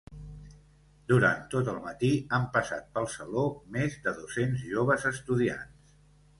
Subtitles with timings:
[1.11, 2.09] Durant tot el matí
[2.39, 3.45] han passat pel saló
[3.79, 5.97] més de dos-cents joves estudiants.